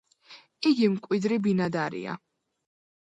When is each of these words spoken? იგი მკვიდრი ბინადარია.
იგი 0.69 0.89
მკვიდრი 0.95 1.37
ბინადარია. 1.49 2.17